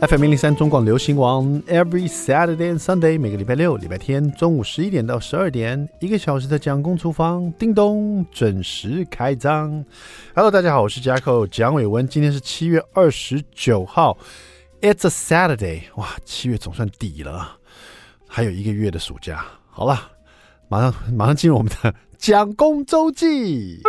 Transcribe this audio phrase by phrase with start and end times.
[0.00, 9.84] FM 零零三中广流行网，Every Saturday and Sunday，每个礼拜六、礼拜天中午十一点到十二点，一个小时的蒋公厨房，叮咚，准时开张。
[10.36, 14.16] Hello，大家好，我是 Jacko 蒋伟文，今天是七月二十九号
[14.80, 17.56] ，It's a Saturday，哇，七月总算底了，
[18.28, 19.44] 还有一个月的暑假。
[19.68, 20.12] 好了，
[20.68, 23.80] 马上马上进入我们的蒋公周记。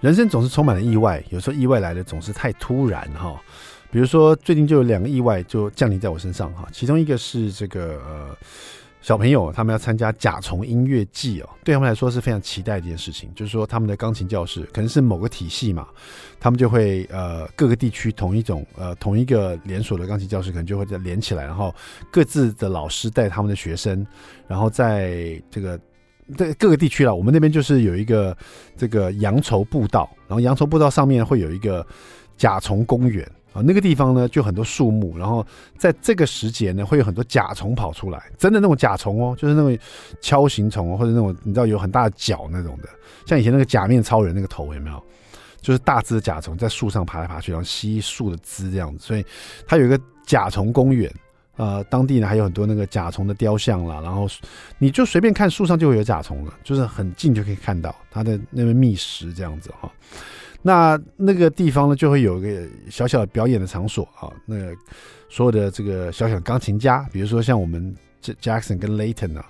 [0.00, 3.40] 人生总是充满了意外，有时候意外来的总是太突然哈。
[3.90, 8.36] 比如说最近就有两个意外就降临在我身上哈，其中一个是这个呃
[9.00, 15.88] 小朋友他们要参加甲虫音乐季哦，对他们来说是非常期待的一件事情，就是说他们的钢琴教室可能是某个体系嘛，
[16.38, 21.74] 他们就会呃各个地区同一种呃同一个连锁的钢琴教室可能就会再连起来，然后
[22.10, 24.06] 各自的老师带他们的学生，
[24.46, 25.80] 然后在这个。
[26.36, 28.36] 在各个地区了，我们那边就是有一个
[28.76, 31.86] 这个羊绸步道，然后羊绸步道上面会有一个
[32.36, 35.44] 甲虫公园啊，那个地方呢就很多树木，然后
[35.76, 39.78] 在这个时节呢会有很多甲虫跑出来，真的那种甲虫哦，就是那种
[40.20, 42.88] 锹形虫或者那种你知道有很大的脚那种的，
[43.26, 45.02] 像以前那个假面超人那个头有没有？
[45.60, 49.24] 就是大只的甲虫在树上爬来爬去，然后吸树的汁这样子，所以
[49.66, 51.12] 它有一个甲虫公园。
[51.58, 54.28] 呃，当地呢还有很多那个甲虫的雕像啦，然后
[54.78, 59.90] 你就随便看树上就会有甲虫了，就是很近就可以看到它的那边觅食这样子哈。
[60.62, 64.54] 那那个地方呢就会有一个小小的表演的场所啊，那
[65.28, 67.92] 所有的这个小小钢琴家，比如说像我们
[68.22, 69.44] Jackson 跟 Layton 啊，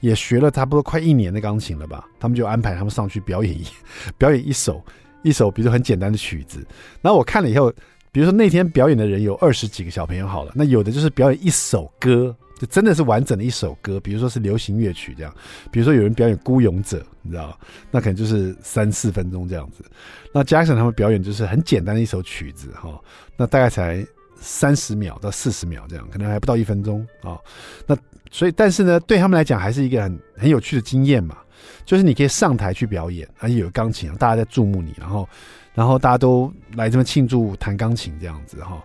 [0.00, 3.64] 也学了差不多快一年的钢琴了吧，他们就安排他们上去表演一
[4.18, 4.84] 表演一首
[5.22, 6.62] 一首，比如很简单的曲子，
[7.00, 7.72] 然后我看了以后。
[8.14, 15.34] 比如说那天表演的人有二十几个小朋友好了，那有的就是表演一首歌，就真的是完整的一首歌，比如说是流行乐曲这样。
[15.72, 17.58] 比如说有人表演《孤勇者》，你知道，
[17.90, 19.84] 那可能就是三四分钟这样子。
[20.32, 22.96] 那 Jackson 他们表演就是很简单的一首曲子哈，
[23.36, 27.36] 那大概才三十秒到四十秒这样，可能还不到一分钟啊。
[27.84, 27.98] 那
[28.30, 31.38] 所以但是呢，对他们来讲还是一个很很有趣的经验嘛，
[31.84, 35.28] 就是你可以上台去表演，而且有钢琴，大家在注目你，然后。
[35.76, 38.80] 然后大家都来这边庆祝弹钢琴这样子哈，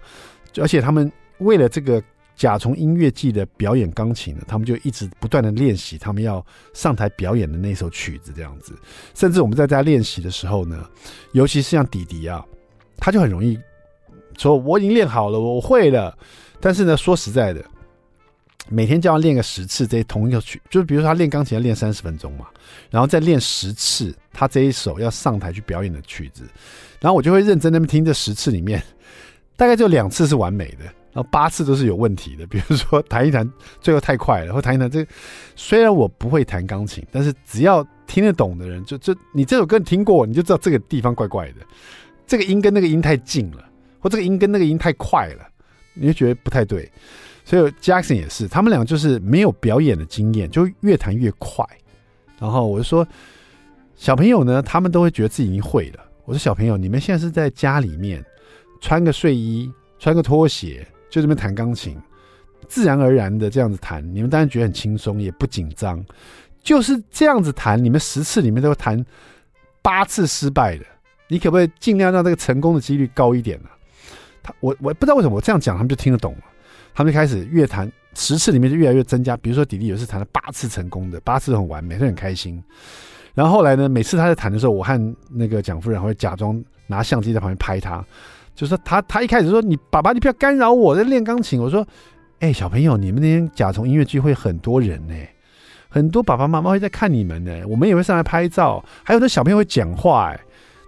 [0.59, 2.01] 而且他们为了这个
[2.35, 8.73] 甲虫音乐季的表演钢琴呢，他们就一直不断的练习他们要上台表演的那首曲子这样子。
[9.13, 10.83] 甚至我们在家练习的时候呢，
[11.33, 12.43] 尤其是像弟弟啊，
[12.97, 13.55] 他就很容易
[14.35, 16.17] 说我已经练好了，我会了。
[16.59, 17.63] 但是呢，说实在的。
[18.67, 22.45] 每天就要练个十次这同一个曲，就是比如说他练钢琴要练三十分钟嘛，
[22.91, 26.43] 然后再练十次他这一首要上台去表演的曲子，
[26.99, 28.83] 然后我就会认真那么听这十次里面，
[29.55, 30.83] 大概就两次是完美的，
[31.13, 32.45] 然后八次都是有问题的。
[32.45, 33.49] 比如说弹一弹
[33.81, 35.03] 最后太快了，或弹一弹这
[35.55, 41.55] 虽然我不会弹钢琴，但是只要听得懂的人，就就你这首歌你听过，你就知道这个地方怪怪的，
[42.27, 43.67] 这个音跟那个音太近了，
[43.99, 45.47] 或这个音跟那个音太快了，
[45.95, 46.87] 你就觉得不太对。
[47.49, 51.65] 所以 Jackson 也是，他们俩就是没有表演的经验，就越弹越快。
[52.37, 53.07] 然后我就说，
[53.95, 56.05] 小朋友呢，他们都会觉得自己已经会了。
[56.25, 58.23] 我说小朋友，你们现在是在家里面
[58.81, 59.67] 穿个睡衣、
[59.97, 61.97] 穿个拖鞋，就这边弹钢琴，
[62.67, 66.05] 自然而然的这样子弹，你们当然觉得很轻松，也不紧张。
[66.61, 69.03] 就是这样子弹，你们十次里面都弹
[69.81, 70.85] 八次失败的，
[71.27, 73.69] 你可不可以尽量让这个成功的几率高一点呢？
[74.43, 76.43] 他我我不知道为什么我这样讲，他们就听得懂了。
[76.99, 82.61] 他们就开始越弹十次里面就越来越增加，比如说弟弟有一次弹了八次成功的，八次都很完美，都很开心。
[83.33, 88.03] 然后后来呢，每次他在弹的时候，我和那个蒋夫人会假装拿相机在旁边拍他，
[88.53, 91.61] 就是说他他一开始说，你爸爸你不要干扰我在练钢琴。
[91.61, 91.87] 我说，
[92.39, 95.15] 哎、小朋友，你们那天甲虫音乐聚会很多人呢、
[95.87, 100.39] 很多爸爸妈妈会在看你们呢、我们也会上来拍照，还有那小朋友会讲话哎、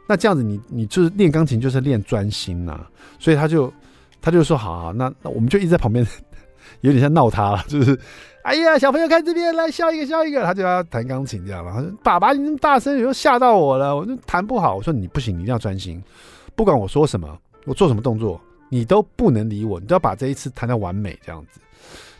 [0.09, 3.73] 那这样子你你就是练钢琴就是练专心呐、啊，所以他就。
[4.21, 6.05] 他就说：“好好，那那我们就一直在旁边，
[6.81, 7.99] 有点像闹他了， 就是，
[8.43, 11.71] 哎呀，小朋友看这边来笑一个笑一个，他就要弹钢琴这样了。
[11.73, 16.01] 他说：‘爸爸，你那么大声，又吓到我了，我就弹不好。’我说：‘你不行，你一定要专心，
[16.55, 17.35] 不管我说什么，
[17.65, 18.39] 我做什么动作，
[18.69, 21.59] 你都不能理我，你都要把这一次弹到完美这样子。’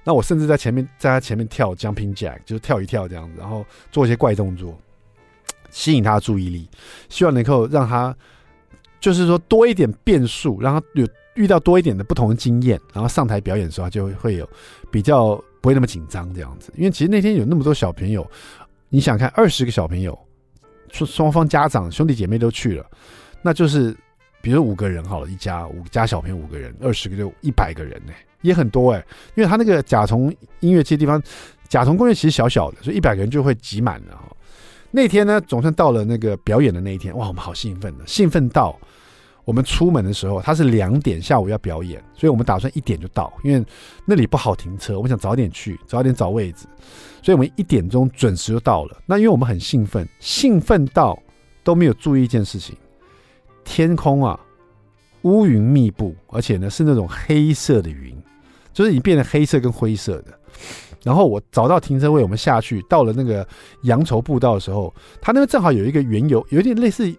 [0.04, 4.76] 那我甚至在前面，在他前面跳 jumping jack，就是跳一跳这样子，然后做一些怪动作，
[5.70, 6.68] 吸引他的注意力，
[7.10, 8.16] 希望能够让他，
[9.00, 14.50] 就是说多一点变数，让他有。”遇到多一点的不同的经验，然后上台表演的时候，就会有
[14.92, 16.72] 比较不会那么紧张这样子。
[16.76, 18.30] 因为其实那天有那么多小朋友，
[18.90, 20.18] 你想看二十个小朋友，
[20.92, 22.86] 双双方家长兄弟姐妹都去了，
[23.42, 23.96] 那就是
[24.42, 28.12] 比如五个人好了，一家五家小朋友五个人，二十个就一百个人呢，
[28.42, 29.06] 也很多哎。
[29.36, 31.22] 因为他那个甲虫音乐节地方
[31.70, 34.24] 甲虫公园其实小小的，所以一百个人就会挤满了哈。
[34.92, 38.78] 那天呢，总算到了那个表演的那一天，哇，我们好兴奋的，兴奋到
[39.52, 43.62] 我们出门的时候，他是两点下午要表演，所以我们打算一点就到，因为
[44.06, 46.66] 那里不好停车，我们想早点去，早点找位置，
[47.22, 48.98] 所以我们一点钟准时就到了。
[49.06, 51.22] 那因为我们很兴奋，兴奋到
[51.66, 52.78] 都没有注意一件事情，
[53.66, 54.40] 天空啊，
[55.24, 58.16] 乌云密布，而且呢是那种黑色的云，
[58.72, 60.28] 就是已经变成黑色跟灰色的。
[61.04, 63.46] 然后我找到停车位，我们下去到了那个
[63.82, 67.14] 羊稠步道的时候，他那边正好有一个园游，有一点类似，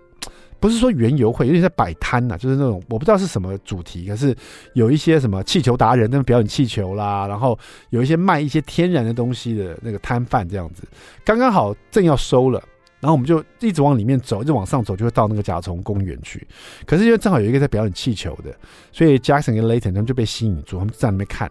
[0.62, 4.34] 不是说园游会，有点在摆摊呐，就是那种我不知道是什么主题，可是
[4.74, 7.58] 有一些什么气球达人那表演气球啦，然后
[7.90, 10.84] 有一些卖一些天然的东西的那个摊贩这样子，
[11.24, 12.62] 刚刚好正要收了，
[13.00, 16.46] 然后我们就一直往里面走，一直往上走，就会到那个甲虫公园去。
[16.86, 18.56] 可是因为正好有一个在表演气球的，
[18.92, 21.50] 所以 Jackson 跟 Layton 他们就被吸引住，他们在那边看。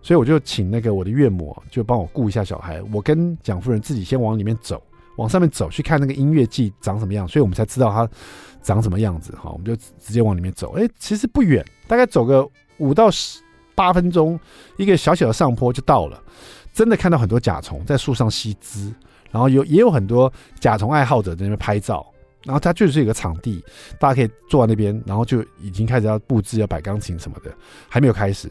[0.00, 4.80] 所以我就请那个我的岳母就帮我顾一下小孩，我跟蒋夫人自己先往里面走，
[5.16, 8.08] 往上面走去看那个音乐季长什么样，所以我们才知道它
[8.62, 9.50] 长什么样子哈。
[9.50, 12.48] 我们就直接往里面走，哎，其实不远，大概走个
[12.78, 13.40] 五到十
[13.74, 14.38] 八分钟，
[14.76, 16.22] 一个小小的上坡就到了。
[16.72, 18.92] 真的看到很多甲虫在树上吸汁，
[19.30, 20.30] 然后有也有很多
[20.60, 22.06] 甲虫爱好者在那边拍照，
[22.44, 23.64] 然后它就是一个场地，
[23.98, 27.50] 大家可以坐在那边，然后就已经开始要布置，要摆钢琴什么的，
[27.88, 28.46] 还没有开始。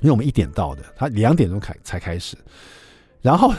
[0.00, 2.36] 因为我们一点到的，他两点钟开才开始，
[3.20, 3.54] 然后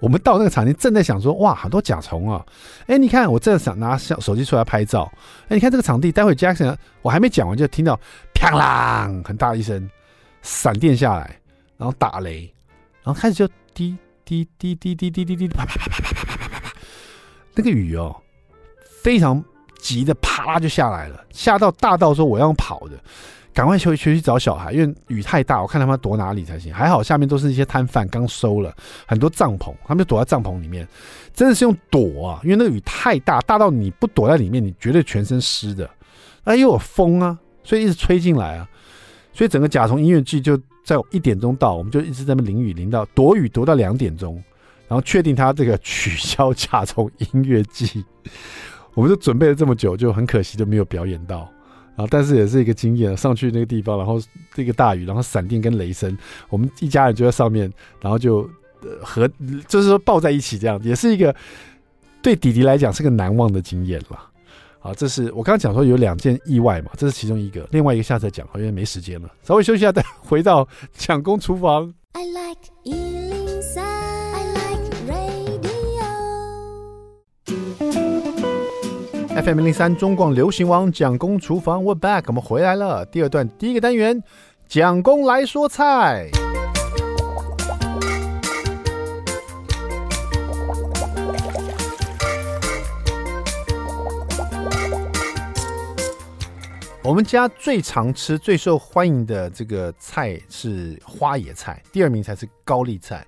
[0.00, 2.44] 我们到那个场地，正在想说，哇，好多甲虫啊！
[2.86, 5.10] 哎，你看，我正在想拿手手机出来拍照。
[5.48, 7.98] 哎，你看这个场地，待会 Jackson 我还没讲完，就听到
[8.32, 9.90] 啪啦很大一声
[10.42, 11.40] 闪电下来，
[11.76, 12.42] 然后打雷，
[13.02, 16.72] 然后开始就滴滴滴滴滴滴滴滴啪啪啪啪啪啪啪啪，
[17.54, 18.14] 那个雨哦，
[19.02, 19.42] 非常
[19.80, 22.96] 急的啪啦就下来了，下到大到说我要跑的。
[23.58, 26.72] 赶快去去找小孩，因为雨太大，我看他们躲哪里才行。
[26.72, 28.72] 还好下面都是一些摊贩，刚收了
[29.04, 30.86] 很多帐篷，他们就躲在帐篷里面，
[31.34, 35.90] 真的是用躲啊，因为那个雨太大，大到你不躲在里面，你绝对全身湿的。
[36.44, 38.68] 那又有风啊，所以一直吹进来啊，
[39.32, 44.40] 所以整个甲虫音乐季就在一点钟到，我们就一直在那淋雨淋到躲雨躲到两点钟，
[44.86, 48.04] 然后确定他这个取消甲虫音乐季，
[48.94, 51.50] 我们就准备了这么久，就很可惜就没有表演到。
[51.98, 52.06] 啊！
[52.08, 54.22] 但是也是一个经验，上去那个地方，然后
[54.54, 56.16] 这个大雨，然后闪电跟雷声，
[56.48, 58.48] 我们一家人就在上面，然后就
[59.02, 59.28] 和
[59.66, 61.34] 就是说抱在一起，这样也是一个
[62.22, 64.30] 对弟弟来讲是个难忘的经验了。
[64.78, 71.92] 好，这是我刚刚讲说有两件意外嘛，这是其中一个，另外一个下次再讲，因为没时间了，稍微休息一下，再回到蒋公厨房。
[72.12, 73.07] I like
[79.42, 83.06] FM 零三中广流行王蒋公厨房，We back，我们回来了。
[83.06, 84.20] 第二段第一个单元，
[84.66, 86.28] 蒋公来说菜。
[97.08, 103.26] 我们家最常吃、最受欢迎的这个菜是花椰菜，第二名才是高丽菜。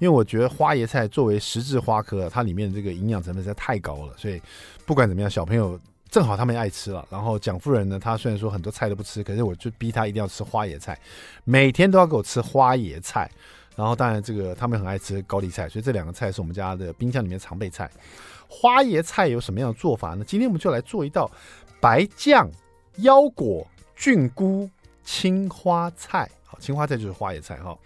[0.00, 4.42] 因为我觉得花椰菜作为十字花科，它里面的这个营养成分实在太高了，所以
[4.84, 5.78] 不管怎么样，小朋友
[6.10, 7.06] 正好他们爱吃了。
[7.08, 10.98] 然后蒋夫人呢，她虽然说很多菜都不吃，可是我就逼她一定要吃花椰菜，
[11.44, 13.30] 每天都要给我吃花椰菜。
[13.76, 17.88] 然后当然这个他们很爱吃高丽菜，所以这两个菜是我们家的冰箱里面常备菜。
[18.48, 20.24] 花椰菜有什么样的做法呢？
[20.26, 21.30] 今天我们就来做一道
[21.80, 22.50] 白酱
[23.02, 23.66] 腰果
[23.96, 24.68] 菌菇
[25.04, 26.30] 青花菜。
[26.44, 27.76] 好，青花菜就是花椰菜哈。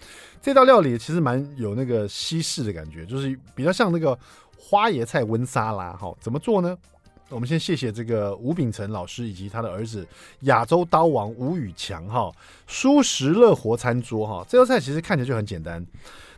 [0.42, 4.18] 这道料理其实蛮有那个西式的感觉，就是比较像那个
[4.58, 5.92] 花椰菜温沙拉。
[5.92, 6.76] 哈，怎么做呢？
[7.30, 10.06] 我们先谢谢这个吴秉辰老师以及他的儿子
[10.40, 12.30] 亚洲刀王吴宇强哈，
[12.66, 14.46] 舒食乐活餐桌哈。
[14.46, 15.84] 这道菜其实看起来就很简单。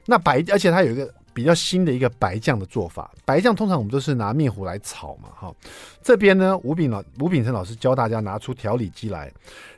[0.06, 3.12] 那白，而且它有一个比较新的一个白酱的做法。
[3.26, 5.54] 白酱通常我们都是拿面糊来炒嘛哈。
[6.02, 9.30] 这边呢，吴秉老吴秉成老师教大家拿出调理机来，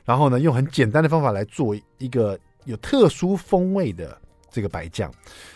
[0.05, 2.39] 然后呢，用很简单的方法来做一个。
[2.65, 4.15] 有特殊风味的
[4.51, 5.11] 这个白酱，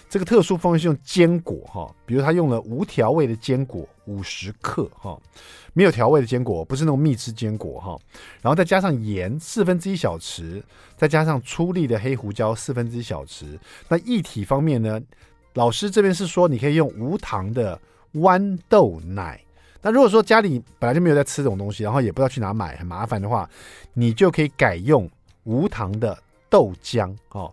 [0.10, 5.20] 这个特殊风味是用坚果哈，比如他用了无调味的坚果五十克哈，
[5.74, 8.00] 没有调味的坚果，不是那种蜜汁坚果哈，
[8.42, 10.64] 然后再加上盐四分之一小匙，
[10.98, 13.60] 再加上粗粒的黑胡椒四分之一小匙。
[13.90, 15.00] 那液体方面呢，
[15.54, 17.80] 老师这边是说你可以用无糖的
[18.14, 19.40] 豌豆奶。
[19.82, 23.50] 那如果说家里本来就没有在吃这种东西，然后也不知道去哪买，很麻烦的话，
[23.94, 25.10] 你就可以改用
[25.44, 26.18] 无糖的。
[26.50, 27.52] 豆浆哦，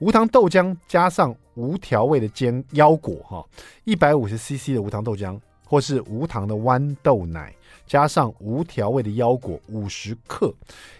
[0.00, 3.46] 无糖豆浆加上无调味的煎腰果哈，
[3.84, 7.54] 一百五十 CC 的无糖豆浆，或是无糖的豌豆奶，
[7.86, 10.52] 加上无调味的腰果五十克，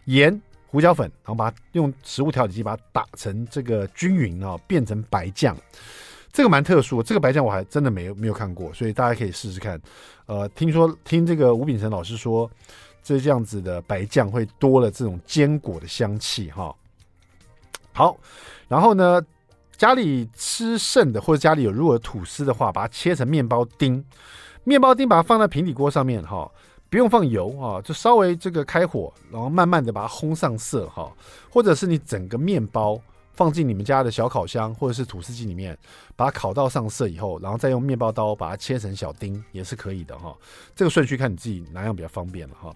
[0.04, 5.57] 盐、胡椒粉，然后把它用食物调理机把它打成这个均匀啊，变成白酱。
[6.32, 9.80] 这个蛮特殊，这个白酱我还真的没有没有看过，所以大家可以试试看。
[10.26, 12.49] 呃，听说听这个吴秉辰老师说，
[13.02, 16.75] 这样子的白酱会多了这种坚果的香气哈。
[17.92, 18.16] 好，
[18.68, 19.20] 然后呢，
[19.76, 24.04] 家里吃剩的或者家里有如果吐司的话，把它切成面包丁，
[24.62, 26.50] 面包丁把它放在平底锅上面哈。
[26.88, 31.08] 不用放油啊，就稍微这个开火，然后慢慢的把它烘上色哈，
[31.49, 33.00] 或者是你整个面包
[33.40, 35.75] 放进你们家的小烤箱或者是吐司机里面，
[36.14, 40.37] 把它烤到上色以后，然后再用面包刀把它切成小丁也是可以的哈。
[40.76, 42.70] 这个顺序看你自己哪样比较方便了哈。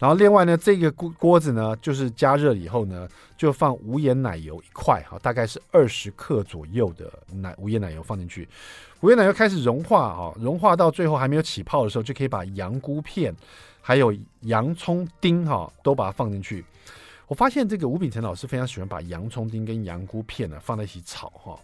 [0.00, 8.48] 然后另外呢，这个锅锅子呢，就是加热以后呢，就放无盐奶油一块哈，大概是二十克左右的奶无盐奶油放进去，
[9.02, 13.32] 无盐奶油开始融化哈，融化到最后还没有起泡的时候，就可以把羊菇片
[13.80, 16.64] 还有洋葱丁哈都把它放进去。
[17.26, 21.58] 我发现这个吴秉辰老师非常喜欢把洋葱丁跟洋菇片呢放在一起炒哈。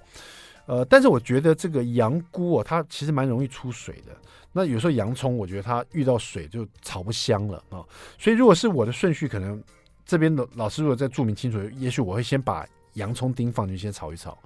[0.67, 4.17] 呃，但是我觉得这个洋菇哦，它其实蛮容易出水的。
[4.53, 7.85] 那有时候洋葱，我觉得它遇到水就炒不香了啊。
[8.19, 9.63] 所以如果是我的顺序，可能
[10.05, 14.37] 这边的老师如果再注明清楚，也许我会先把洋葱丁放进去先炒一炒，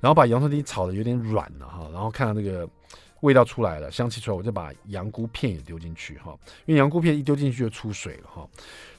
[0.00, 2.68] 然后把洋葱丁炒得有点软了哈，然后看到那个。
[3.20, 8.48] 味道出来了，香气出来，我就把羊菇片也丢进去哈，因为羊菇片一丢进去就出水了哈。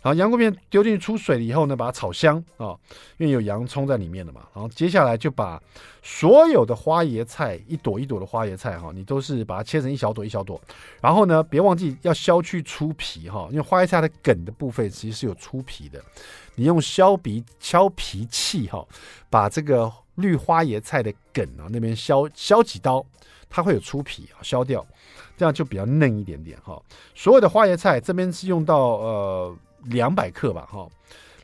[0.02, 2.78] 然后羊菇片丢进去出水了以后呢，把它炒香啊，
[3.18, 4.42] 因为有洋葱在里面的嘛。
[4.54, 5.62] 然后接下来就把
[6.02, 10.60] 所有的花椰菜，一朵一朵的花椰菜哈，你都是把它切成一小朵一小朵。
[11.02, 16.02] 然后呢，别忘记要削去粗皮哈，因为花椰菜的梗的部分其实是有粗皮的。
[16.56, 18.86] 你用削皮削皮器哈，
[19.30, 23.06] 把这个绿花椰菜的梗啊那边削削几刀。
[23.50, 24.86] 它会有粗皮啊，削掉，
[25.36, 26.82] 这样就比较嫩一点点哈。
[27.16, 30.88] 所有的花椰菜这边是用到呃两百克吧哈，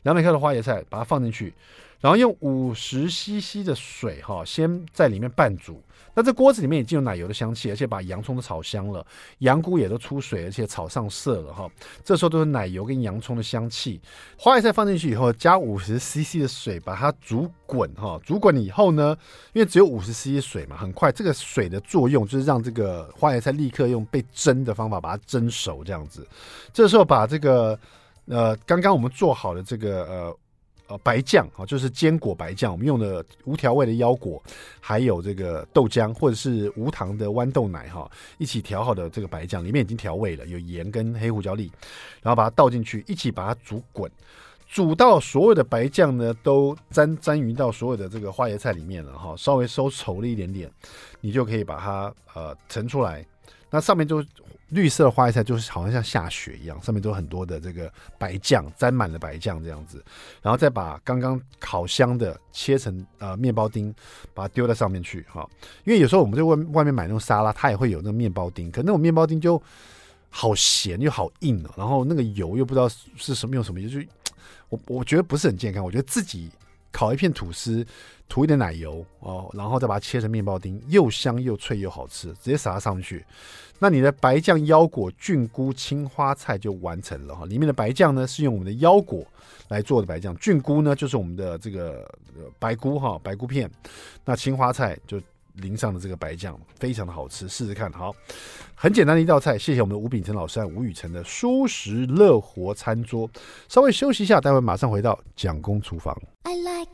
[0.04, 1.52] 两百克的花椰菜把它放进去。
[2.00, 5.82] 然后用五十 CC 的水哈，先在里面拌煮。
[6.18, 9.06] 那这锅子里面已经有奶油的香气，而且把洋葱都炒香了，
[9.40, 11.70] 羊菇也都出水，而且炒上色了哈。
[12.02, 14.00] 这时候都是奶油跟洋葱的香气。
[14.38, 18.18] 花椰菜放进去以后，加五十 CC 的水把它煮滚哈。
[18.24, 19.14] 煮滚了以后呢，
[19.52, 26.26] 因为只有五十 CC 水嘛，很快这个水的作用就是让这个花椰菜立刻用被蒸的方法把它蒸熟这样子。
[26.72, 27.78] 这时候把这个
[28.24, 30.36] 呃刚刚我们做好的这个呃。
[30.88, 34.40] 呃，白酱啊，就是坚果白酱，我们用的无调味的腰果，
[34.80, 41.70] 还有这个豆浆或者是无糖的豌豆奶哈，一起调好的这个白酱，里面已经调味了，有盐跟黑胡椒粒，
[42.22, 44.08] 然后把它倒进去，一起把它煮滚，
[44.68, 50.70] 煮到所有的白酱呢都沾沾匀到所有的这个花椰菜里面了哈，稍微收稠了一点点，
[51.20, 53.26] 你就可以把它呃盛出来，
[53.70, 54.24] 那上面就。
[54.70, 60.04] 绿色的花椰菜就是好像像下雪一样，上面都有很多的这个白酱，沾满了白酱这样子，
[60.42, 63.94] 然后再把刚刚烤箱的切成呃面包丁，
[64.34, 65.48] 把它丢在上面去哈。
[65.84, 69.62] 因为有时候我们在外外面买那种沙拉，它也会有那个面包丁，可那种面包丁就
[70.30, 74.04] 好咸又好硬哦，然后那个油又不知道是什么用什么油，就
[74.68, 75.84] 我我觉得不是很健康。
[75.84, 76.50] 我觉得自己
[76.96, 77.86] 烤一片吐司，
[78.26, 83.22] 涂一点奶油哦，然后再把它切成面包丁，又香又脆又好吃，直接撒上去。
[83.78, 89.22] 那你的白酱腰果菌菇青花菜就完成了哈，里面的白酱呢是用我们的腰果
[89.68, 92.10] 来做的白酱，菌菇呢就是我们的这个
[92.58, 93.70] 白菇哈，白菇片，
[94.24, 95.20] 那青花菜就
[95.56, 97.90] 淋上的这个白酱，非常的好吃，试试看。
[97.92, 98.14] 好，
[98.74, 103.28] 很简单的一道菜，谢谢我们的吴秉承老师和吴宇辰的舒食乐活餐桌。
[103.68, 106.16] 稍微休息一下，待会马上回到蒋公厨房。
[106.44, 106.92] I like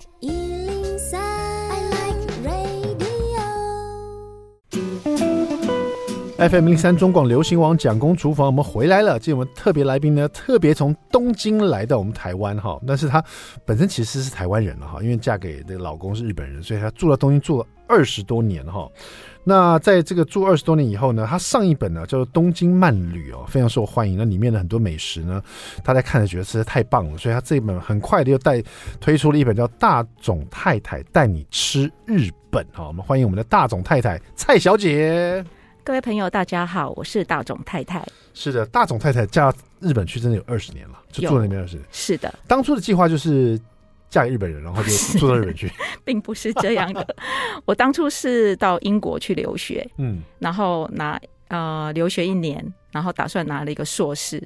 [6.49, 9.16] FM 零三中广流行网蒋公厨房，我们回来了。
[9.16, 13.22] 今天我们特别来宾呢，特别从东京来到我们台湾哈，但是他
[13.64, 18.90] 本身其实是台湾人了哈，因为嫁给的老公是日本人，所以他住了东京住了二十多年哈。
[19.44, 24.18] 那在这个住二十多年以后呢，他上一本呢叫做《东京慢旅》哦，非常受欢迎。
[24.18, 25.40] 那里面的很多美食呢，
[25.84, 28.61] 大家看着觉得实在太棒了，所以他这一本很快的又带
[28.99, 32.88] 推出了一本叫《大总太太带你吃日本》哈。
[32.88, 35.44] 我们欢迎我们的大总太太蔡小姐。
[35.85, 38.07] 各位朋友，大家好，我是大总太太。
[38.35, 41.85] 是的，大总太太嫁日本去真的有二十年了，就住在那边二十年。
[41.91, 43.61] 是的，当初的计划就是
[44.09, 45.69] 嫁给日本人，然后就 住到日本去，
[46.05, 47.17] 并不是这样的。
[47.67, 54.41] 我当初是到英国去留学，嗯，然后拿呃留学一年，然后打算拿了一个硕士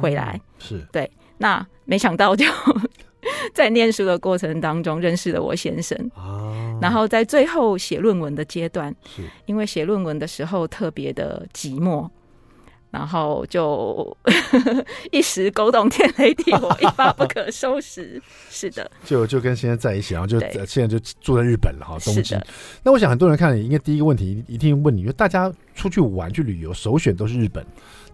[0.00, 0.34] 回来。
[0.34, 2.44] 嗯、是对，那没想到就。
[3.54, 12.08] 在念书的过程当中认识了我先生，啊、然后在最后写论文的阶段，是因为写论文的时候特别的寂寞，
[12.90, 14.16] 然后就
[15.12, 18.20] 一时勾动天雷地火，一发不可收拾。
[18.50, 22.40] 是的，就就跟现在在一起，然后就现在就住在日本了哈，东京。
[22.82, 27.64] 那我想很多人看了，应该第一个问题一定问你，因为大家出去玩去旅游，首选都是日本。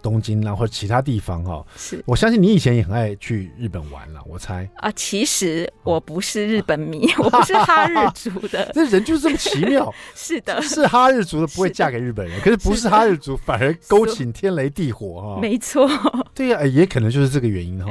[0.07, 4.89] 东京啦，或者其他地方哈，是我相信你以前也很爱去日本玩了，我猜啊。
[4.93, 8.71] 其实我不是日本迷， 我不是哈日族的。
[8.73, 9.93] 这人就是这么奇妙。
[10.15, 15.41] 是的，是哈日族的不会嫁给日本人，可是不是哈日族反而勾起天雷地火哈。
[15.43, 15.91] 没错，
[16.33, 17.91] 对呀，也可能就是这个原因哈。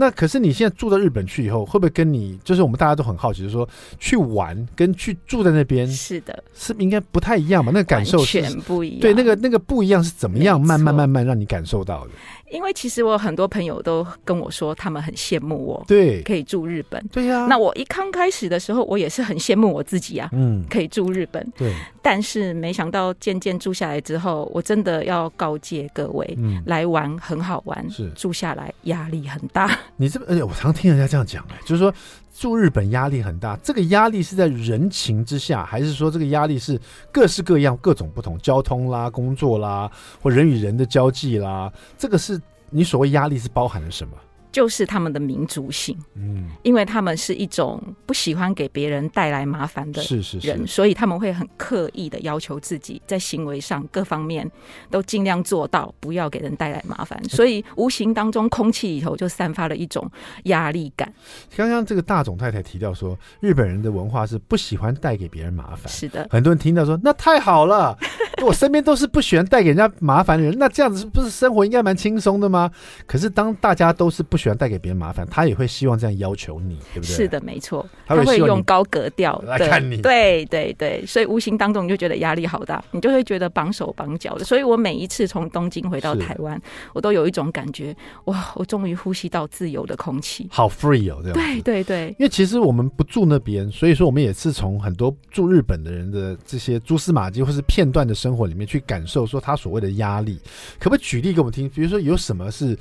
[0.00, 7.72] 那可是你现在住到日本去以后，会不会跟你就是我们大家都很好奇，就是说去玩跟去住在那边，是的，是应该不太一样嘛？
[7.74, 9.00] 那个感受全不一样。
[9.00, 10.60] 对，那个那个不一样是怎么样？
[10.60, 12.10] 慢慢慢慢让你感受到的。
[12.50, 17.04] 因为其实我有很多朋友都跟我说，他们很羡慕我，对，可以住日本。
[17.12, 21.46] 对呀，那我一刚开始的时候，我也是很羡慕我自己啊，嗯，可以住日本。
[21.56, 29.78] 对，但是没想到渐渐住下来之后，我真的要告诫各位，嗯，来玩很好玩，是住下来压力很大。
[29.96, 31.92] 你这，而且我常听人家这样讲，哎，就是说
[32.40, 33.56] 住日本压力很大。
[33.62, 36.80] 这个压力是在人情之下，还是说这个压力是
[37.12, 39.90] 各式各样、各种不同，交通啦、工作啦，
[40.22, 42.40] 或人与人的交际啦，这个是。
[42.70, 44.12] 你所谓压力是包含了什么？
[44.50, 50.40] 就是他们的民族性，嗯，因为他们是一种不喜欢给别人带来麻烦的人，是是。
[50.40, 54.50] 是，所以他们会很刻意的要求自己在行为上各方面
[54.90, 60.10] 都尽量做到不要给人带来麻烦，所以无形当中空气里头就散发了一种
[60.44, 61.12] 压力感。
[61.56, 67.96] 刚刚这个大总太太提到说，日本人的文化是不喜欢带给别人麻烦，是的，很多人听到说那太好了，
[68.46, 72.70] 我身边都是不喜欢带给人家麻烦的人，那这样子不是生活应该蛮轻松的吗？
[73.06, 77.14] 可是当大家都是不喜欢带给别人麻烦，他也会希望这样要求你，对不对？
[77.14, 84.44] 是的，没错，他会用高格调来看你，对对对，所以无形当中你就觉得压力好大，你就会觉得绑手绑脚的。
[84.44, 86.60] 所以我每一次从东京回到台湾，
[86.92, 91.34] 我都有一种感觉，哇，我终于呼吸到自由的空气，好 free 哦，这样。
[91.34, 100.40] 对对对，因为其实我们不住那边，所以说我们也是从很多住日本的人的这些蛛丝马迹或是片段的生活里面去感受，说他所谓的压力，
[100.78, 101.68] 可不可以举例给我们听？
[101.70, 102.76] 比如说有什么是？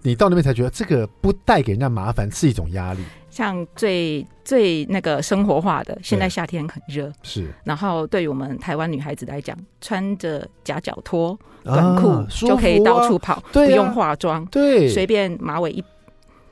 [0.00, 3.00] 你到那边才觉得这个不带给人家麻烦是一种压力。
[3.30, 7.48] 像最最那个生活化的，现在夏天很热，是。
[7.64, 15.84] 然后对于我们台湾女孩子来讲，穿着夹脚拖、短裤、啊、就可以到处跑，啊、不用化妆，对，随便马尾一。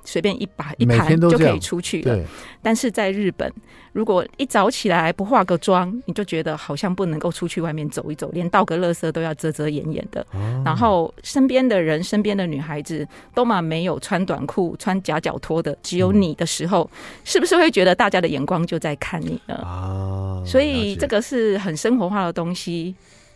[0.06, 2.18] 随便一把一盘就可以出去了，
[2.62, 3.52] 但是在日本，
[3.92, 10.24] 如果一早起来不化个妆，你就觉得好像不能够出去外面走一走，连倒个垃圾都要遮遮掩掩的。
[10.32, 19.56] 哦、然后身边的人，身边的女孩子都嘛没有穿短裤、穿夹脚拖的，只有你的时候，嗯、是不是会觉得大家的眼光就在看你呢？
[19.56, 22.94] 啊，所以这个是很生活化的东西，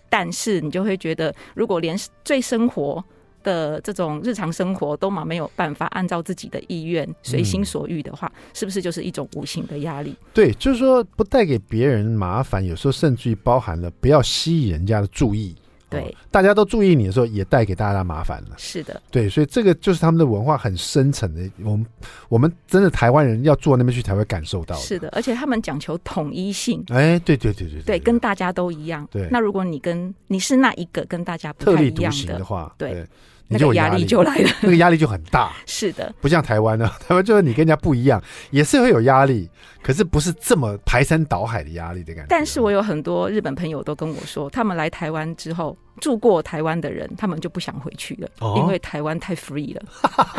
[0.09, 3.05] 但是你就会觉得，如果连最生活。
[3.43, 10.15] 的这种日常生活都嘛没有办法按照自己的意愿随心所欲的话，嗯、是不是就是一种无形的压力？
[10.33, 15.55] 对，就是说不带给别人麻烦，有时候甚至于包含了不要吸引人家的注意。
[15.89, 18.51] 对、哦，大家都注意你的时候，也带给大家麻烦了。
[18.57, 21.51] 是的，对，所以这个就是他们的文化很深层的。
[21.65, 21.87] 我们
[22.29, 24.77] 我们真的台湾人要坐那边去才会感受到。
[24.77, 26.81] 是的，而且他们讲求统一性。
[26.91, 29.05] 哎，对对对对对，对，跟大家都一样。
[29.11, 32.93] 对，那如果你跟你是那一个跟大家不太一样的，的话，对。
[32.93, 33.07] 对
[33.51, 35.53] 那个压力就来了， 那个压力就很大。
[35.67, 39.51] 是的，不像台湾呢， 台湾就是你跟人家不一样，也是会有压力，
[39.83, 42.27] 可是不是这么排山倒海的压力的感觉。
[42.29, 45.77] 但是我有很多日本朋友都跟我说，他们来台湾之后。
[46.01, 49.83] 住过台湾的人，他们就不想回去了，哦、因为台湾太 free 了，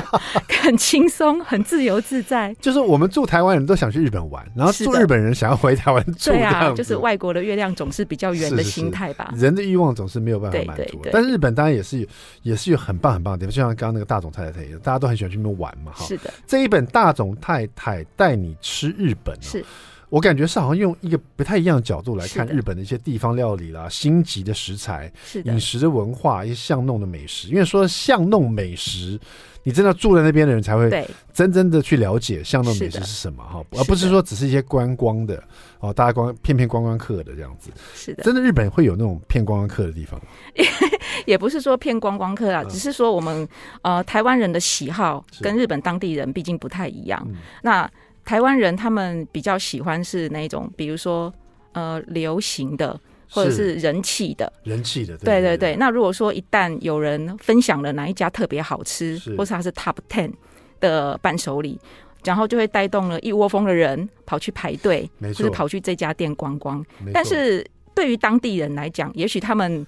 [0.61, 2.53] 很轻松，很自由自在。
[2.59, 6.31] 就是我们住台湾人都想去日本玩，然后住日本人想要回台湾住。
[6.31, 9.29] 对啊，就是外国的月亮总是比较圆的心态吧。
[9.31, 10.83] 是是是，人的欲望总是没有办法满足。
[10.83, 12.07] 对对对，但是日本当然也是
[12.41, 15.91] 也是有很棒很棒的地方，就像刚刚那个大总太太一样，大家都很喜欢去那边玩嘛。
[15.93, 16.33] 哈，是的。
[16.47, 19.65] 这一本大总太太带你吃日本，喔，是。
[20.11, 25.09] 我感觉是好像用一个不太一样的角度来看日本的一些地方料理啦、星级的食材、
[25.45, 27.47] 饮食的文化、一些巷弄的美食。
[27.47, 29.17] 因为说巷弄美食，
[29.63, 35.41] 你真的住在那边的人才会真正的去了解巷弄美食是什么哈，而不是说只是一些观光的
[35.79, 37.71] 哦，大家光骗骗观光客的这样子。
[37.95, 40.25] 是的，真的日本会有那种骗观光客的地方吗？
[41.25, 43.47] 也不是说骗观光客啊，只是说我们
[43.81, 47.25] 呃台湾人的喜好跟日本当地人毕竟不太一样。
[47.61, 47.89] 那
[48.25, 51.33] 台湾人他们比较喜欢是那种，比如说
[51.73, 55.75] 呃流行的或者是人气的，人气的，对对对。
[55.75, 60.31] 那如果说一旦有人分享了哪一家特别好吃，或是他是 Top Ten
[60.79, 61.79] 的伴手礼，
[62.23, 66.85] 然后就会带动了一窝蜂的人跑去排队，或是跑去这家店观光。
[67.13, 69.85] 但是对于当地人来讲，也许他们。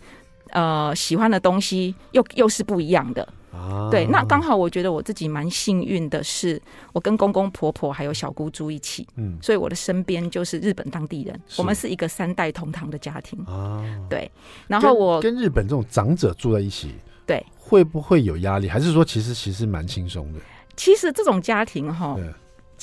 [0.50, 3.28] 呃喜欢的东西又又是不一样的。
[3.54, 6.60] 啊，对，那刚好我觉得我自己蛮幸运的是，
[6.92, 13.86] 我跟公公婆婆还有小姑住一起，嗯，所以我的身边就是日本当地人，我们是一个三代同堂的家庭啊。
[14.10, 14.30] 对，
[14.68, 16.96] 然后我跟，跟日本这种长者住在一起，
[17.28, 18.68] 对，会不会有压力？
[18.68, 20.40] 还是说其实其实蛮轻松的？
[20.76, 22.18] 其实这种家庭哈。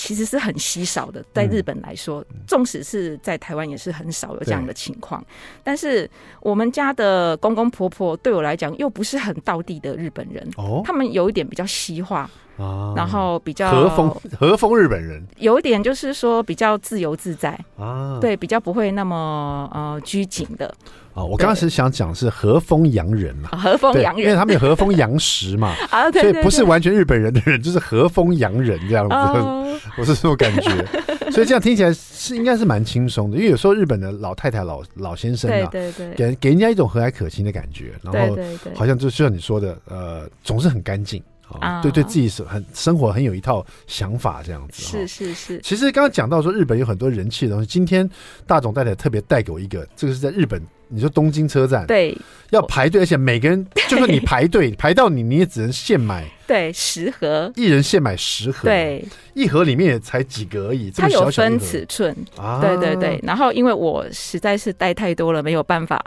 [0.00, 5.22] 其实是很稀少的，在日本来说，纵使是在台湾也是很少有这样的情况。
[5.62, 6.08] 但是
[6.40, 12.30] 我们家的公公婆婆对我来讲又不是很道地的日本人，哦，他们有一点比较西化。
[12.56, 20.74] 啊，然后比较和风和风日本人，有一点就是说比较自由自在啊，对，比较不会那么呃拘谨的
[21.20, 21.24] 啊。
[21.24, 30.70] 我刚刚是想讲是和风洋人嘛，和风洋人，因为他们有和风洋食嘛 啊，所以不是完全日本人的人，就是和风洋人这样子， 我是这种感觉。
[31.30, 38.37] 所以这样听起来是应该是蛮轻松的，因为有时候日本的老太太、老老先生啊，对对对，给给人家一种和蔼可亲的感觉，然后
[38.74, 41.22] 好像就像你说的，呃，总是很干净。
[41.61, 44.85] 啊，对，对自己是很生活很有一套想法，这样子。
[44.85, 45.61] 是是是。
[45.64, 48.09] 其实刚刚讲到说日本有很多人气的东西，今天
[48.46, 52.16] 大总太太特别带给我一个，这个是在日本，你说东京车站，对，
[52.50, 62.14] 要排队，而且每个人就算你排队 排到你，你也只能现买，对，十盒，一人现买十盒，对，一盒里面也才几个而已，它有分尺寸。
[62.37, 63.20] 啊，对对对。
[63.22, 66.05] 然后因为我实在是带太多了，没有办法。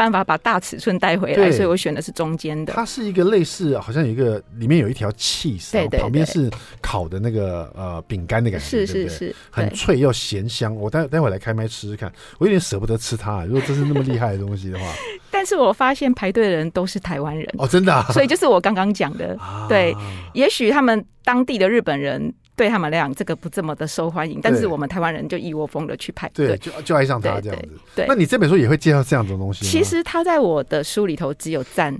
[0.00, 2.72] 办法把大尺寸带回来，所以我选的是中间的。
[2.72, 10.74] 它是一个类似，好像有一个里面有一条气丝，对对，旁边是烤的那个呃饼干的感觉，是是是，很脆又咸香。
[10.74, 13.44] 我待待会来开麦吃吃看，我有点舍不得吃它。
[13.44, 14.86] 如果真是那么厉害的东西的话，
[15.30, 19.36] 但是我发现排队的人都是台湾人哦，真的，所以就是我刚刚讲的，
[19.68, 19.94] 对，
[20.32, 22.32] 也许他们当地的日本人。
[22.60, 27.68] 对他们来讲，这个不这么的受欢迎，但是我们台湾人就一窝蜂的去排队，对，就就爱上他这样子。
[27.96, 29.64] 对，那你这本书也会介绍这样的东西？
[29.64, 31.98] 其实他在我的书里头只有占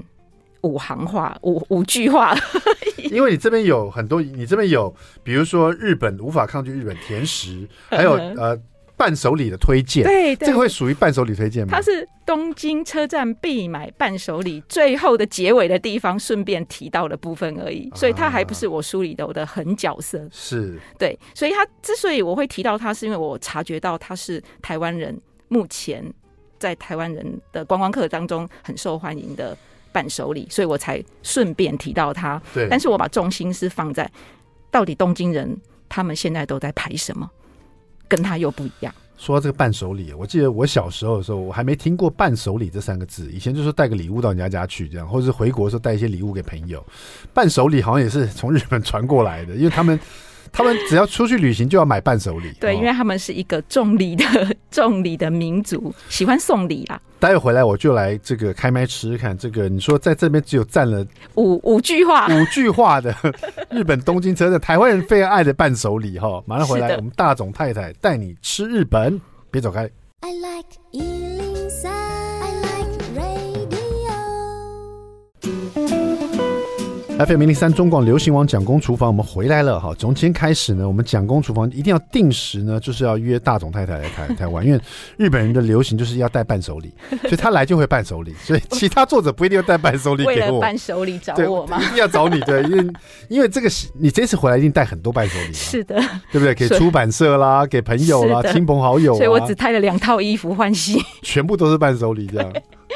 [0.60, 2.36] 五行话，五五句话。
[3.10, 8.60] 因为你这边有很多，你这边有，比如说日本无法抗拒日本甜食，还有 呃。
[9.00, 11.72] 伴手礼的推荐，对，这个会属于伴手礼推荐吗？
[11.72, 20.28] 它是东京车站必买伴手礼，最后的结尾的地方顺便提到的部分而已，所以它还不是我书里头的狠角色。
[20.30, 26.04] 是，对，所以它之所以我会提到它，是因为我察觉到他是台湾人，目前
[26.58, 29.56] 在台湾人的观光客当中很受欢迎的
[29.92, 32.38] 伴手礼，所以我才顺便提到它。
[32.52, 34.10] 对，但是我把重心是放在
[34.70, 35.58] 到底东京人
[35.88, 37.30] 他们现在都在排什么。
[38.10, 38.94] 跟他又不一样。
[39.16, 43.30] 说到这个伴手礼，我记得我小时候的时候，我还没听过伴手礼这三个字。
[43.30, 46.84] 以前就是带个礼物到人家家去，这样，或者是回国时候带一些礼物给朋友。
[47.32, 49.98] 伴手礼好像也是从日本传过来的，因为他们。
[50.52, 54.24] 他们只要出去旅行就要买伴手礼，对，因为他们是一个重礼的
[54.70, 57.00] 重礼的民族，喜欢送礼啦。
[57.18, 63.14] 待会回来我就来这个开麦吃吃看，这个你说在这边只有占了五五句话，五句话的
[63.70, 69.88] 日本东京车站台湾人非常爱的伴手礼哈，马上回来，我们大总太太带你吃日本，别走开。
[70.22, 71.39] I like
[77.26, 79.94] FM 零零三中广流行网蒋公厨房，我们回来了哈。
[79.98, 84.80] 从今天开始呢，我们蒋公厨房一定要定时呢，就是要约大总太太来台台湾，因为
[85.18, 90.60] 日本人的流行就是要带伴手礼， 所以他来就会伴手礼，所以其他作者不一定要带伴手礼给我。
[90.62, 91.78] 伴手礼找我吗？
[91.82, 92.92] 一定要找你，对，因为
[93.28, 95.96] 因为这个你这次回来一定带很多伴手礼，是的，
[96.32, 96.54] 对不对？
[96.54, 102.50] 给出版社啦，给朋友啦，亲朋好友，所以我只带了两套衣服换洗，全部都是伴手礼这样。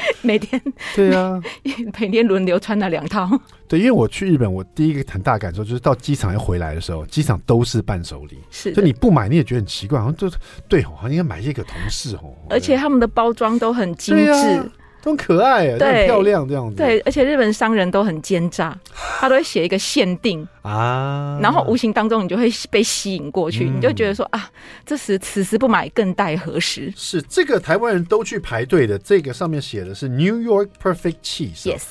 [0.23, 0.61] 每天
[0.95, 1.41] 对啊，
[2.01, 3.29] 每天轮流穿那两套。
[3.67, 8.39] 对，因为我去日本，我第一个很大感受就是到机场要回来的时候，机场都是伴手礼。
[8.51, 10.37] 是，就你不买你也觉得很奇怪，好像就是
[10.69, 12.35] 对哦，好像应该买一个同事哦。
[12.51, 14.71] 而且他们的包装都很精致。
[15.05, 16.77] 都很可爱啊，很漂亮这样子。
[16.77, 18.75] 对，而且日本商人都很奸诈，
[19.21, 24.51] 他都会写一个限定啊，然后无形当中你就会被吸引过去，嗯、你就觉得说啊，
[24.87, 26.91] 这时此时不买更待何时？
[26.97, 31.83] 是这个台湾人都去排队的，这个上面写的是 New York Perfect Cheese，Yes，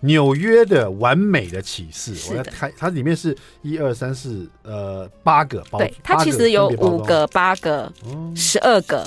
[0.00, 2.32] 纽约的完美的起司。
[2.32, 7.92] 我要开，它里面是一二三四呃八个包，对，它其实有五个、八个、
[8.34, 9.06] 十二个，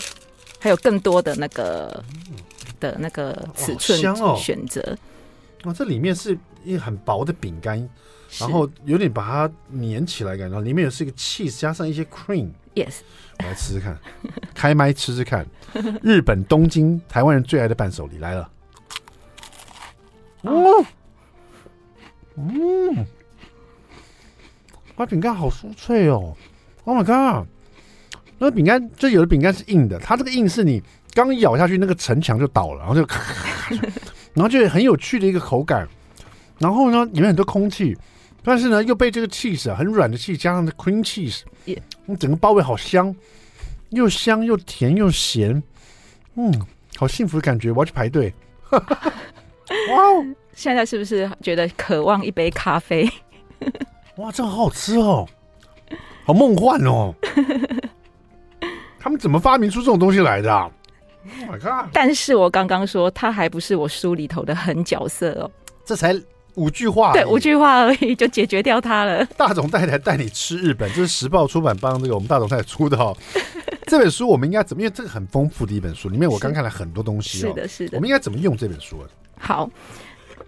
[0.59, 2.03] 还有更多的那个。
[2.91, 3.99] 的那个尺寸
[4.37, 4.97] 选择，
[5.63, 7.77] 哇，这里面是一个很薄的饼干，
[8.39, 12.97] 然后有点把它粘起来，感觉里面也是一个 cheese 加上一些 cream，yes，
[13.39, 13.97] 我来吃吃看，
[14.53, 15.45] 开麦吃吃看，
[16.03, 18.51] 日本东京台湾人最爱的伴手礼来了，
[20.43, 20.85] 哦，
[22.35, 23.05] 嗯，
[24.97, 26.35] 哇，饼干好酥脆哦
[26.83, 27.47] ，Oh my god，
[28.37, 30.83] 那个饼干就有的饼干是硬的，它这个硬是你。
[31.15, 33.87] 刚咬下去，那个城墙就倒了，然后就咔咔咔，
[34.33, 35.87] 然后就很有趣的一个口感。
[36.59, 37.97] 然后呢，里面很多空气，
[38.43, 41.41] 但是呢又被这个 cheese 啊很软的 che 加上的 cream cheese，
[42.05, 43.15] 你整个包围好香，
[43.89, 45.63] 又香又甜又咸，
[46.35, 46.53] 嗯，
[46.97, 48.33] 好幸福的感觉，我要去排队。
[48.71, 48.79] 哇
[49.97, 50.25] 哦！
[50.53, 53.09] 现在是不是觉得渴望一杯咖啡？
[54.17, 55.27] 哇，这好好吃哦，
[56.25, 57.13] 好梦幻哦！
[58.99, 60.69] 他们怎么发明出这种东西来的啊
[61.41, 61.89] ？Oh my god！
[61.91, 65.51] 但是我刚刚说，他还不是我书里头的狠角色哦。
[65.83, 66.15] 这才
[66.55, 69.25] 五句话，对，五句话而已就解决掉他了。
[69.37, 73.15] 大总太太带你吃日本，这是时报出版帮这个我们大总太太出的哦。
[73.87, 74.81] 这本书我们应该怎么？
[74.81, 77.49] 因为这个很丰富的一本书，里面我刚看了很多东西哦。
[77.49, 77.97] 是的，是的。
[77.97, 78.97] 我们应该怎么用这本书？
[79.37, 79.69] 好。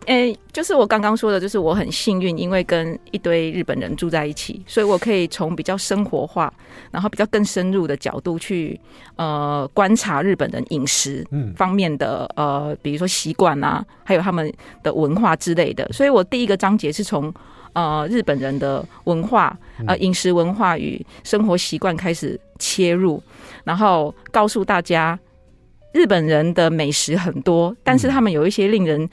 [0.07, 6.51] 诶、欸，就是我刚刚说的，就是我很幸运，因为跟一堆日本人住在一起，所以我可以从比较生活化，
[6.91, 8.79] 然后比较更深入的角度去
[9.17, 15.85] 呃观察日本人饮食方面的呃，比如说习惯啊，还有他们的文化之类的。
[15.91, 17.33] 所以我第一个章节是从
[17.73, 23.21] 呃日本人的文化呃饮食文化与生活习惯开始切入，
[23.65, 25.19] 然后告诉大家
[25.91, 29.09] 日本人的美食很多，但是他们有一些令人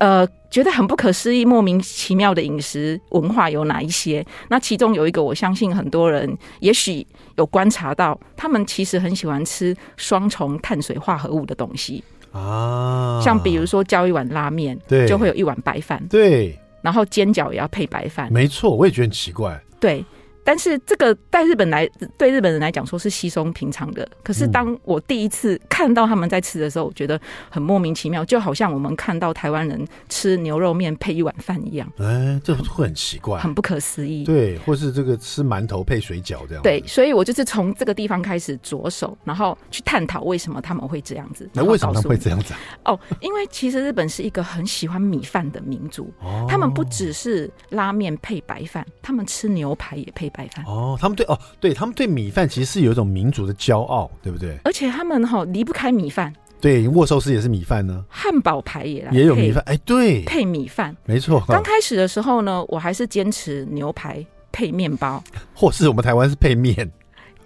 [0.00, 4.24] 呃，觉得很不可思议、莫名其妙的饮食文化有哪一些？
[4.48, 12.02] 那其中有一个，我相信很多人也许有观察到，他们其实很喜欢吃双重碳水化合物的东西。
[12.32, 20.04] 啊，像比如说叫一碗拉面，对，就会有一碗白饭，对，然后煎饺也要配白饭，没错，我也觉得很奇怪，对。
[20.50, 31.88] 但是这个在日本来对日本人来讲说是稀松平常的，可是当我第一次看到他们在吃的时候，我觉得很莫名其妙，就好像我们看到台湾人吃牛肉面配一碗饭一样。
[31.98, 34.24] 哎，这会很奇怪，很不可思议。
[34.24, 36.62] 对，或是这个吃馒头配水饺这样。
[36.64, 41.48] 对，所以我就是从这个地方开始着手，然后去探讨为什么他们会这样子。
[41.52, 42.52] 那为什么他们会这样子？
[42.84, 46.12] 哦，因为其实日本是一个很喜欢米饭的民族，
[46.48, 54.58] 他们不只是拉面配白饭，他们吃牛排也配白饭哦，他们对哦，对他们对米饭其实是有一种民族的骄傲，对不对？
[54.64, 61.42] 而且他们哈离不开米饭，对，握寿司也是米饭呢，汉堡排也来也有米饭，哎，对，配米饭，没错。
[61.48, 65.22] 刚开始的时候呢，我还是坚持牛排配面包，
[65.54, 66.90] 或是我们台湾是配面，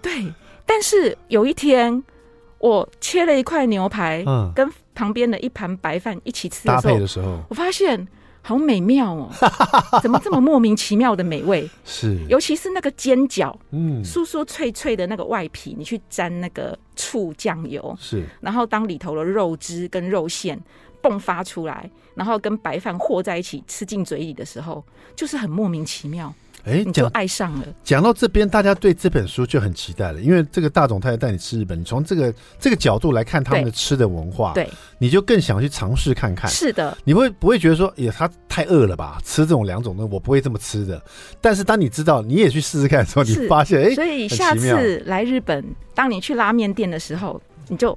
[0.01, 0.11] 对。
[0.65, 2.03] 但是有一天，
[2.57, 8.07] 我切了一块牛排，嗯，跟旁边的一盘白饭一起吃的时候，搭配的时候，我发现。
[8.47, 9.31] 好美妙哦！
[10.03, 11.67] 怎么这么莫名其妙的美味？
[11.83, 20.59] 是，尤其是那个煎饺，嗯，酥酥脆脆的那个外皮，你去沾那个醋酱油，是，然后当里头的肉汁跟肉馅
[21.01, 24.83] 迸发出来，然后跟白饭和在一起吃进嘴里的时候，
[25.15, 26.31] 就是很莫名其妙。
[26.65, 27.65] 哎，你就爱上了。
[27.83, 36.49] 讲到这边，大家对这本书就很期待了，因为这个大总太太带你吃日本，你从这个这个角度来看他们的吃的文化，对，你就更想去尝试看看。
[36.49, 39.19] 是的，你会不会觉得说，也他太饿了吧？
[39.23, 40.99] 吃这种两种呢，我不会这么吃的。
[41.39, 47.95] 但是当你知道，你也去试试看的时候，你发现，哎，所以下次来日本，当你去拉面店的时候，你就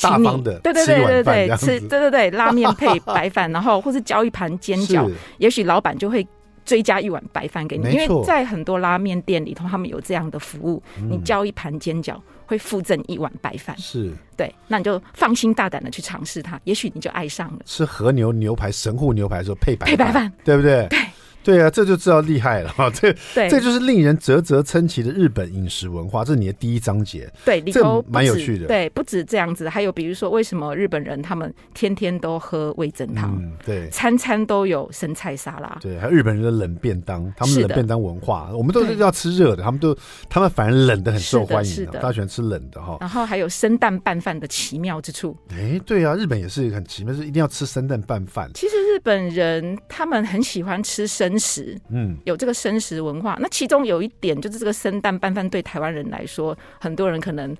[0.00, 6.26] 大方的，对对对对对，吃对对对，拉面配 白饭，然后或是浇一盘煎饺，也许老板就会。
[6.68, 10.82] 追加一碗白饭给你，因为在很多拉面店里头，他们有这样的服务。
[11.08, 13.74] 你叫一盘煎饺，会附赠一碗白饭。
[13.78, 17.60] 是，对，那你就放心大胆的去尝试它，也许你就爱上了。
[17.64, 20.86] 吃和牛牛排、神户牛排的时候配白配白饭，对不对？
[20.90, 20.98] 对。
[21.42, 22.90] 对啊，这就知道厉害了哈！
[22.94, 26.24] 这对这就是令人啧啧称奇的日本饮食文化。
[26.24, 28.66] 这是你的第一章节，对，里头蛮有趣的。
[28.66, 33.34] 对，不止这样子，还有比如说，为什么日本人他们天天都喝味增汤？
[33.40, 35.78] 嗯，对，餐餐都有生菜沙拉。
[35.80, 39.96] 对，还有日本人的冷便当，他们冷便当文化，我们都是要吃热的，他们都
[40.28, 42.98] 他们反而冷的很受欢迎，大家喜欢吃冷的哈。
[43.00, 45.36] 然后还有生蛋拌饭的奇妙之处。
[45.50, 48.50] 哎，对啊，日本也是很奇妙，是一定要吃生蛋拌饭。
[48.54, 52.16] 其实日本人他们很喜欢吃生食，嗯。
[52.24, 57.56] 有这个生食文化，那其中有一点就是这个生蛋拌饭对台湾人来说，很多人可能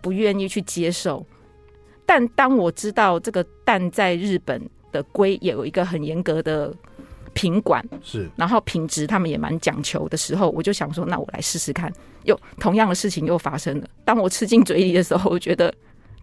[0.00, 1.24] 不愿意去接受。
[2.04, 4.60] 但当我知道这个蛋在日本
[4.92, 6.72] 的龟也有一个很严格的
[7.34, 11.92] 品管，是，然后品质他们也蛮讲求的时候，我就想说，那我来试试看。
[12.24, 13.88] 又同样的事情又发生了。
[14.04, 15.72] 当我吃进嘴里的时候，我觉得。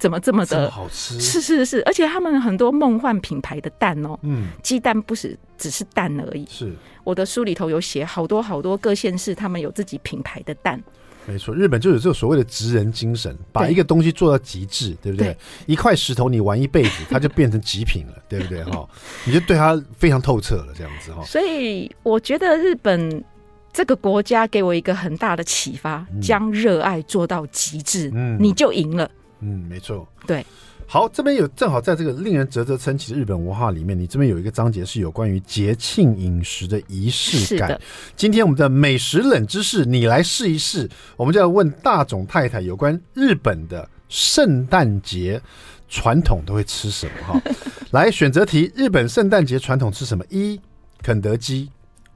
[0.04, 1.18] 怎么这么的好吃？
[1.18, 6.46] 是是是，而且他们很多梦幻品牌的蛋哦，嗯，鸡蛋不是只是蛋而已。
[6.50, 6.74] 是，
[7.06, 10.84] 我的书里头有写好多好多各县市，他们有自己品牌的蛋。
[11.26, 15.28] 没错，日本就有这个所谓的职人精神，把一个东西做到极致，对，不对？
[15.28, 15.38] 对，
[15.68, 18.62] 一块石头你玩一辈子，它就变成极品了， 对不对？
[18.66, 18.86] 哈，
[19.26, 21.24] 你就对它非常透彻了，这样子哈。
[21.24, 23.24] 所以我觉得日本
[23.72, 29.10] 这个国家给我一个很大的启发，将热爱做到极致，嗯，你就赢了。
[29.44, 30.08] 嗯，没错。
[30.26, 30.46] 对。
[30.86, 37.80] 好，这边有正好在这个令人啧啧称奇的日本文化里面，你这边有一个章节是有关于节庆饮食的仪式感。
[38.16, 40.88] 今天我们的美食冷知识，你来试一试。
[41.16, 45.42] 我们就要问大总太太有关日本的圣诞节
[45.88, 47.34] 传统都会吃什么？
[47.34, 47.42] 哈，
[47.92, 50.24] 来选择题：日本圣诞节传统吃什么？
[50.30, 50.60] 一、
[51.02, 51.70] 肯德基；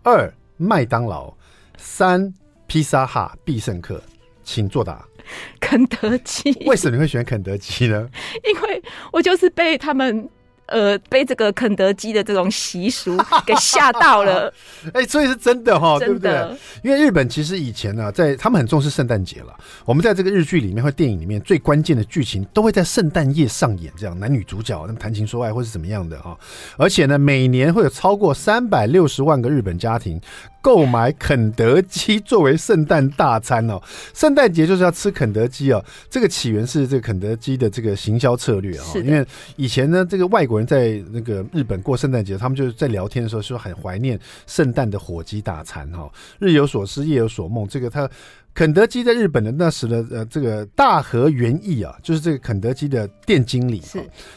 [0.03, 1.33] 二、麦当劳；
[1.77, 2.31] 三、
[2.67, 4.03] 披萨哈、必胜客。
[4.43, 5.05] 请作答。
[5.59, 6.51] 肯德基？
[6.65, 8.07] 为什么你会选肯德基呢？
[8.47, 10.29] 因为我就是被他们。
[10.69, 14.53] 呃，被这个肯德基的这种习俗给吓到了。
[14.93, 16.45] 哎、欸，所以是真的哈，对不对？
[16.83, 19.57] 因为日本其实以前呢、啊，在他们很重视圣诞节了。
[19.85, 26.37] 我们在这个日剧里面或电影里面，最关键的剧情都会在圣诞夜上演，这样男女主角那么谈情说爱或是怎么样的哈。
[26.77, 30.19] 而且呢，每年会有超过三百六十万个日本家庭
[30.67, 33.82] 购买肯德基作为圣诞大餐哦。
[34.13, 35.82] 圣诞节就是要吃肯德基哦。
[36.10, 39.25] 这个起源是这个肯德基的这个行销策略啊，因为
[39.56, 40.58] 以前呢，这个外国。
[40.58, 46.12] 人在那个日本过圣诞节，他们就是在聊天的时候说很怀念圣诞的火鸡大餐哈。
[46.39, 47.67] 日有所思，夜有所梦。
[47.67, 48.10] 这个他
[48.57, 53.83] 肯德基在日本的那时的呃这个大和园艺啊，就是这个肯德基的店经理，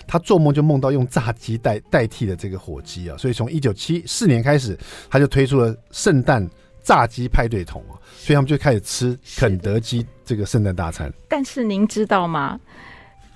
[0.06, 4.78] 他做梦就梦到用炸鸡代代替的这个火鸡啊，所以从一九七四年开始，
[5.08, 6.46] 他就推出了圣诞
[6.82, 11.10] 炸鸡派对桶啊，所以他们就开始吃肯德基这个圣诞大餐。
[11.26, 12.60] 但是您知道吗？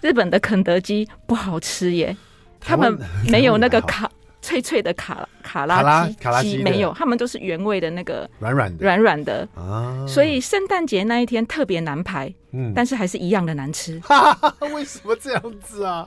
[0.02, 2.14] 日本的肯德基不好吃耶。
[2.60, 2.94] 他们
[3.30, 4.10] 没有那个 卡
[4.44, 10.04] 脆脆的卡卡拉鸡，卡拉鸡没有，他们都是原味的那个软软的软软的啊。
[10.06, 13.98] 所以圣诞节那一天特别难排，嗯，但是还是一样的难吃。
[14.74, 16.06] 为什么这样子啊？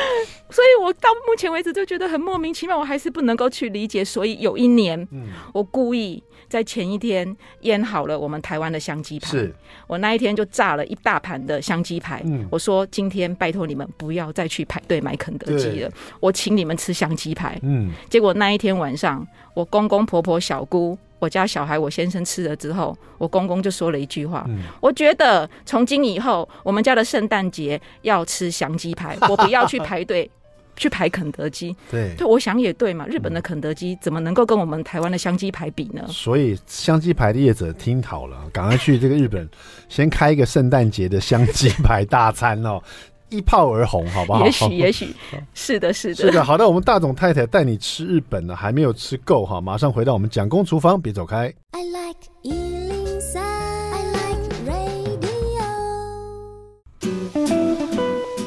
[0.50, 4.04] 所以我到目前为止就觉得很莫名其妙，我还是不能够去理解。
[4.04, 5.08] 所以有一年，
[5.54, 6.22] 我故意。
[6.48, 9.54] 在前一天腌好了我们台湾的香鸡排，是
[9.86, 12.22] 我那一天就炸了一大盘的香鸡排。
[12.24, 17.58] 嗯，我说今天拜托你们不要再去排队买肯德基了，我请你们吃香鸡排。
[17.62, 30.30] 嗯，结果那一天晚上，我公公婆婆、小姑、我家小孩、我先生吃了之后，我公公就说了一句话：嗯，我觉得从今以后我们家的圣诞节要吃香鸡排，我不要去排队。
[30.78, 33.06] 去排肯德基，对，对，我想也对嘛。
[33.06, 36.04] 日本的肯德基怎么能够跟我们台湾的香鸡排比呢？
[36.08, 39.46] 所以香鸡排的业者听好了，赶快去这个日本，
[39.88, 42.80] 先开一个圣诞节的香鸡排大餐哦，
[43.28, 44.44] 一炮而红，好不好？
[44.44, 45.14] 也许， 也许
[45.52, 46.44] 是的，是的，是的。
[46.44, 51.52] 好的，我们大总太太带你吃日本呢，还没有吃够哈，马上回到我们蒋公厨房，别走开。
[51.72, 52.97] I like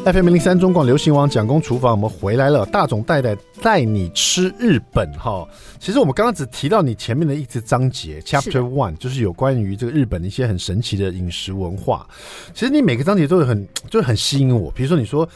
[0.03, 2.65] FM 零零三中广流行网蒋公厨房，我们回来了。
[2.65, 5.47] 大总带带带你吃日本哈。
[5.79, 12.07] 其实我们刚刚只提到你前面的一支章节，Chapter One，就是有关于这个日本的一些很神奇的饮食文化。
[12.51, 14.71] 其实你每个章节都有很，就是很吸引我。
[14.71, 15.27] 比如说你说。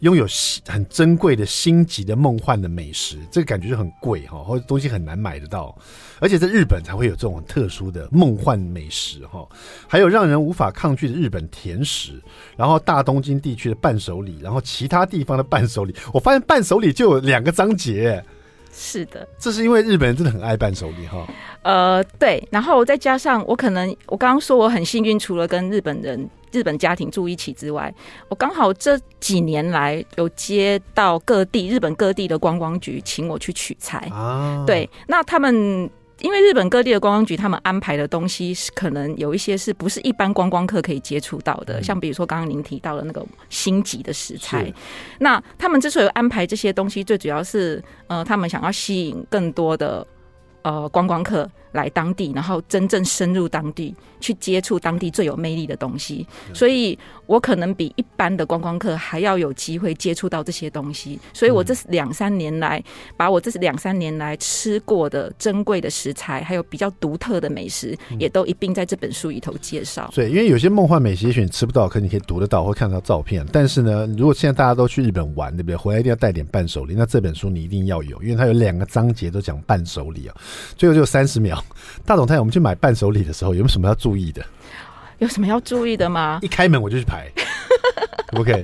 [0.00, 0.26] 拥有
[0.66, 5.76] 很珍贵的星级的梦幻的美食，这个感觉就很贵哈，或者东西很难买得到，
[6.20, 9.48] 而且在日本才会有这种特殊的梦幻美食哈。
[9.88, 12.22] 还有让人无法抗拒的日本甜食，
[12.56, 15.94] 然后大东京地区的伴手礼，然后其他地方的伴手礼。
[16.12, 18.22] 我发现伴手礼就有两个章节，
[18.78, 21.26] 是的，这是因为日本人真的很爱伴手礼哈。
[21.62, 26.28] 呃，对，然后再加上我可能我刚刚说我很幸运，除了跟日本人。
[26.52, 27.92] 日本家庭住一起之外，
[28.30, 34.64] 我刚好这几年来有接到各地日本各地的观光局请我去取材啊。
[34.66, 44.72] 对，那他们因为日本各地的观光局，他们安排的东西是可能有一些是不是一般观光客可以接触到的，像比如说刚刚您提到的那个星级的食材。
[45.18, 50.06] 那他们之所以安排这些东西，最主要是呃，他们想要吸引更多的
[50.62, 51.48] 呃观光客。
[51.76, 61.20] 来当地，然后真正深入当地去接触当地最有魅力的东西，所以我可能比一般的观光客还要有机会接触到这些东西。
[61.32, 62.82] 所以我这两三年来，
[63.16, 70.10] 把我这是两三年来吃过的珍贵的食材，还有比较独特的美食，也都一并在这本书里头介绍。
[70.14, 73.46] 对，因为有些梦幻美食也许你吃不到，可你可以读得到或看到照片。
[73.52, 75.76] 但是呢，如果现在大家都去日本玩，对不对？
[75.76, 76.94] 回来一定要带点伴手礼。
[76.96, 80.34] 那这本书你一定要有，因为它有两个章节都讲伴手礼啊。
[80.74, 81.62] 最后就三十秒。
[82.04, 84.44] 大总太太，我们去买伴手礼的时候，有没有什么要注意的？
[85.18, 86.38] 有什么要注意的吗？
[86.42, 87.26] 一开门我就去排，
[88.36, 88.62] OK？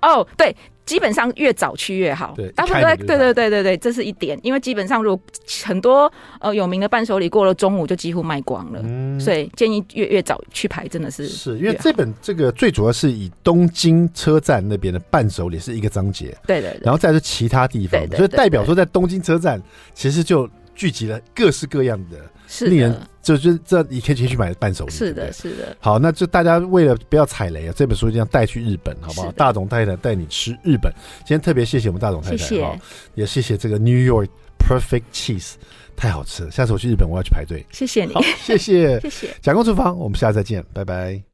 [0.00, 0.54] 哦，oh, 对，
[0.86, 2.32] 基本上越早去越好。
[2.34, 4.38] 对，对对对对对，这是一点。
[4.42, 5.24] 因为基本上，如果
[5.64, 19.60] 很多呃有名的伴手礼过了中午就几乎卖光了，嗯，所以建议越越早去排，真的是是因为这本这个最主要是以东京车站那边的伴手礼是一个章节，对，对对，然后再是其他地方，所以代表说在东京车站
[19.92, 20.48] 其实就。
[20.76, 25.76] 聚集了各式各样的是令人就是这你可以去买伴手礼，是的，是的。
[25.80, 29.32] 好，那就大家为了不要踩雷啊，这本书一定要带去日本，好不好？
[29.32, 30.92] 大总太太带你吃日本。
[31.20, 32.80] 今天特别谢谢我们大总太太，谢谢，
[33.14, 35.54] 也谢谢这个 New York Perfect Cheese，
[35.96, 36.50] 太好吃了。
[36.52, 37.66] 下次我去日本，我要去排队。
[37.72, 39.28] 谢谢你，谢谢， 谢谢。
[39.42, 41.26] 蒋公厨房，我们下次再见，拜拜。